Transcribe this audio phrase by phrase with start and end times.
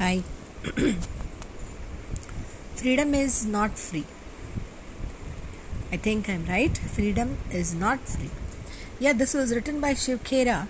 [0.00, 0.22] Hi.
[2.76, 4.04] Freedom is not free.
[5.90, 6.78] I think I'm right.
[6.78, 8.30] Freedom is not free.
[9.00, 10.68] Yeah, this was written by Shiv Khera.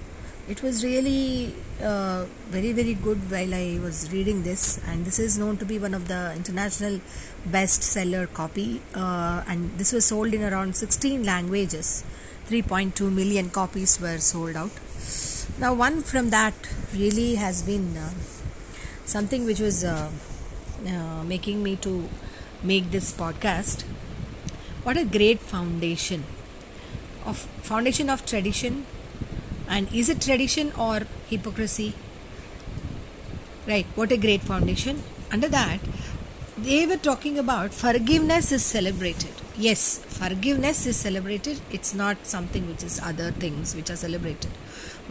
[0.49, 5.36] It was really uh, very, very good while I was reading this, and this is
[5.36, 7.02] known to be one of the international
[7.46, 8.80] bestseller copy.
[8.95, 12.02] Uh, and this was sold in around 16 languages.
[12.48, 14.70] 3.2 million copies were sold out.
[15.58, 16.54] Now, one from that
[16.95, 17.95] really has been.
[17.95, 18.08] Uh,
[19.09, 20.10] something which was uh,
[20.87, 22.09] uh, making me to
[22.62, 23.84] make this podcast.
[24.83, 26.24] What a great foundation
[27.24, 27.38] of
[27.70, 28.84] foundation of tradition.
[29.69, 31.95] And is it tradition or hypocrisy?
[33.66, 35.02] Right what a great foundation.
[35.33, 35.80] Under that
[36.56, 41.61] they were talking about forgiveness is celebrated yes forgiveness is celebrated.
[41.71, 44.51] It's not something which is other things which are celebrated.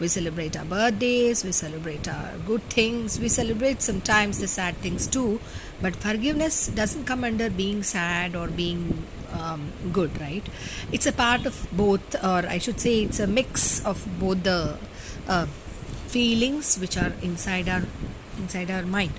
[0.00, 5.06] We celebrate our birthdays we celebrate our good things we celebrate sometimes the sad things
[5.06, 5.40] too.
[5.82, 10.48] But forgiveness doesn't come under being sad or being um, good right?
[10.92, 14.78] It's a part of both or i should say it's a mix of both the
[15.28, 15.46] uh,
[16.16, 17.82] feelings which are inside our
[18.38, 19.12] inside our mind.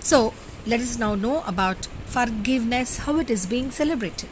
[0.00, 0.32] So
[0.66, 4.30] let us now know about forgiveness, how it is being celebrated.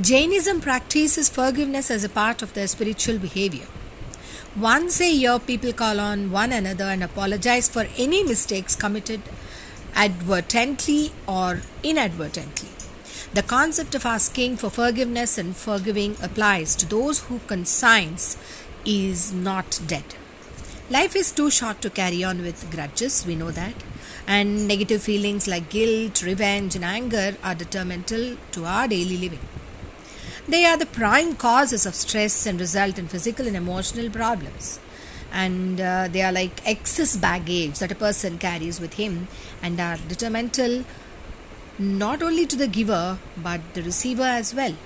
[0.00, 3.66] Jainism practices forgiveness as a part of their spiritual behavior.
[4.56, 9.20] Once a year, people call on one another and apologize for any mistakes committed
[9.94, 12.70] advertently or inadvertently.
[13.34, 18.36] The concept of asking for forgiveness and forgiving applies to those who conscience
[18.84, 20.16] is not dead.
[20.90, 23.74] Life is too short to carry on with grudges, we know that
[24.26, 29.38] and negative feelings like guilt, revenge, and anger are detrimental to our daily living.
[30.46, 34.78] They are the prime causes of stress and result in physical and emotional problems.
[35.32, 39.28] And uh, they are like excess baggage that a person carries with him
[39.62, 40.84] and are detrimental
[41.78, 44.76] not only to the giver but the receiver as well.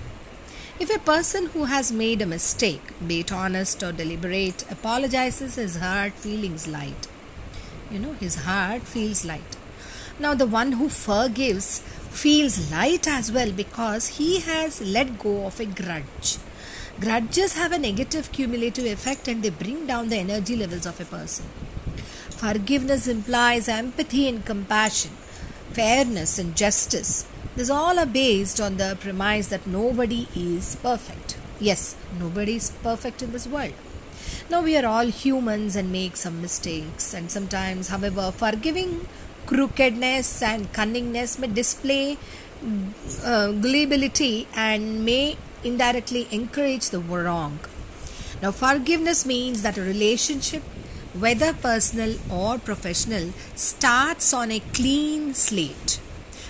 [0.81, 5.77] If a person who has made a mistake, be it honest or deliberate, apologizes, his
[5.77, 7.09] heart feelings light
[7.91, 9.57] you know his heart feels light
[10.19, 15.61] now the one who forgives feels light as well because he has let go of
[15.61, 16.39] a grudge.
[17.01, 21.05] Grudges have a negative cumulative effect and they bring down the energy levels of a
[21.05, 21.47] person.
[22.31, 25.13] Forgiveness implies empathy and compassion
[25.73, 27.27] fairness and justice.
[27.55, 31.37] These all are based on the premise that nobody is perfect.
[31.61, 33.75] Yes nobody is perfect in this world.
[34.51, 39.07] Now, we are all humans and make some mistakes, and sometimes, however, forgiving
[39.49, 42.19] crookedness and cunningness may display
[43.25, 47.59] uh, gullibility and may indirectly encourage the wrong.
[48.43, 50.63] Now, forgiveness means that a relationship,
[51.25, 55.99] whether personal or professional, starts on a clean slate.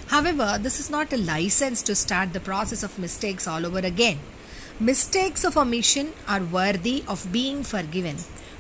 [0.09, 4.19] However, this is not a license to start the process of mistakes all over again.
[4.81, 8.17] Mistakes of omission are worthy of being forgiven,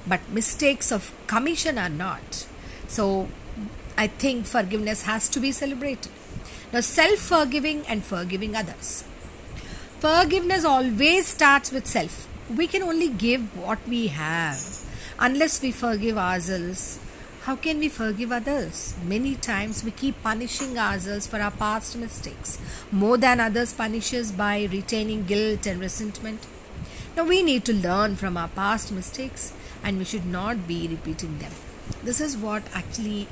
[0.06, 2.46] but mistakes of commission are not.
[2.86, 3.28] So,
[3.98, 6.12] I think forgiveness has to be celebrated.
[6.72, 9.02] Now, self forgiving and forgiving others.
[9.98, 12.28] Forgiveness always starts with self.
[12.56, 14.60] We can only give what we have.
[15.18, 17.00] Unless we forgive ourselves,
[17.42, 18.94] how can we forgive others?
[19.04, 22.60] Many times we keep punishing ourselves for our past mistakes
[22.92, 26.46] more than others punish us by retaining guilt and resentment.
[27.16, 31.38] Now we need to learn from our past mistakes and we should not be repeating
[31.38, 31.50] them.
[32.04, 33.26] This is what actually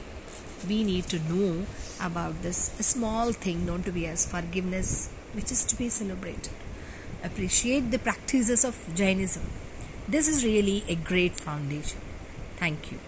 [0.66, 1.66] we need to know
[2.00, 6.52] about this small thing known to be as forgiveness, which is to be celebrated.
[7.24, 9.42] Appreciate the practices of Jainism.
[10.08, 12.00] This is really a great foundation.
[12.56, 12.98] Thank you.